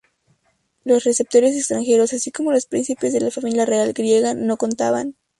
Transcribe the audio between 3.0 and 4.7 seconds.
de la familia real griega no